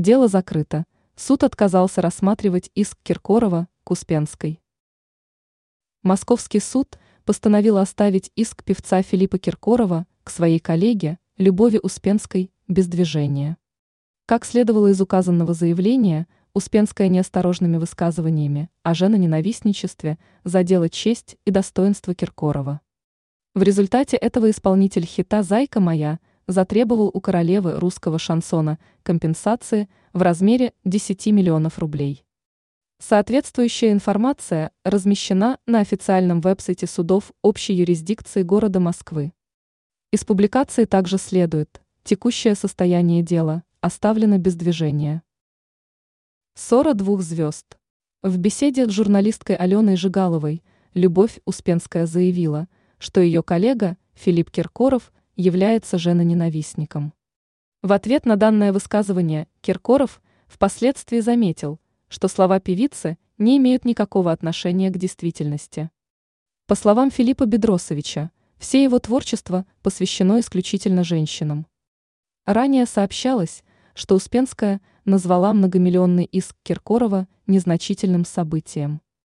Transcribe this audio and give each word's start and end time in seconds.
Дело 0.00 0.28
закрыто. 0.28 0.86
Суд 1.14 1.44
отказался 1.44 2.00
рассматривать 2.00 2.70
иск 2.74 2.96
Киркорова 3.02 3.68
к 3.84 3.90
Успенской. 3.90 4.58
Московский 6.02 6.58
суд 6.58 6.98
постановил 7.26 7.76
оставить 7.76 8.32
иск 8.34 8.64
певца 8.64 9.02
Филиппа 9.02 9.38
Киркорова 9.38 10.06
к 10.24 10.30
своей 10.30 10.58
коллеге 10.58 11.18
Любови 11.36 11.78
Успенской 11.82 12.50
без 12.66 12.86
движения. 12.86 13.58
Как 14.24 14.46
следовало 14.46 14.86
из 14.86 15.02
указанного 15.02 15.52
заявления, 15.52 16.26
Успенская 16.54 17.08
неосторожными 17.08 17.76
высказываниями 17.76 18.70
о 18.82 18.94
женоненавистничестве 18.94 20.18
задела 20.44 20.88
честь 20.88 21.36
и 21.44 21.50
достоинство 21.50 22.14
Киркорова. 22.14 22.80
В 23.54 23.62
результате 23.62 24.16
этого 24.16 24.48
исполнитель 24.48 25.04
хита 25.04 25.42
«Зайка 25.42 25.78
моя» 25.78 26.20
затребовал 26.50 27.10
у 27.12 27.20
королевы 27.20 27.78
русского 27.78 28.18
шансона 28.18 28.78
компенсации 29.02 29.88
в 30.12 30.22
размере 30.22 30.72
10 30.84 31.26
миллионов 31.28 31.78
рублей. 31.78 32.24
Соответствующая 32.98 33.92
информация 33.92 34.72
размещена 34.84 35.58
на 35.66 35.80
официальном 35.80 36.40
веб-сайте 36.40 36.86
судов 36.86 37.32
общей 37.40 37.72
юрисдикции 37.72 38.42
города 38.42 38.80
Москвы. 38.80 39.32
Из 40.12 40.24
публикации 40.24 40.84
также 40.84 41.16
следует, 41.16 41.80
текущее 42.02 42.54
состояние 42.54 43.22
дела 43.22 43.62
оставлено 43.80 44.38
без 44.38 44.56
движения. 44.56 45.22
Ссора 46.54 46.92
двух 46.94 47.22
звезд. 47.22 47.78
В 48.22 48.36
беседе 48.36 48.86
с 48.86 48.90
журналисткой 48.90 49.56
Аленой 49.56 49.96
Жигаловой 49.96 50.62
Любовь 50.92 51.38
Успенская 51.44 52.04
заявила, 52.04 52.68
что 52.98 53.20
ее 53.20 53.42
коллега 53.42 53.96
Филипп 54.12 54.50
Киркоров 54.50 55.12
является 55.40 55.98
женоненавистником. 55.98 57.12
В 57.82 57.92
ответ 57.92 58.26
на 58.26 58.36
данное 58.36 58.72
высказывание 58.72 59.48
Киркоров 59.62 60.20
впоследствии 60.46 61.20
заметил, 61.20 61.80
что 62.08 62.28
слова 62.28 62.60
певицы 62.60 63.16
не 63.38 63.56
имеют 63.56 63.84
никакого 63.84 64.32
отношения 64.32 64.90
к 64.90 64.98
действительности. 64.98 65.90
По 66.66 66.74
словам 66.74 67.10
Филиппа 67.10 67.46
Бедросовича, 67.46 68.30
все 68.58 68.84
его 68.84 68.98
творчество 68.98 69.64
посвящено 69.82 70.40
исключительно 70.40 71.04
женщинам. 71.04 71.66
Ранее 72.44 72.84
сообщалось, 72.84 73.64
что 73.94 74.14
Успенская 74.14 74.80
назвала 75.04 75.54
многомиллионный 75.54 76.24
иск 76.24 76.56
Киркорова 76.62 77.26
незначительным 77.46 78.24
событием. 78.24 79.00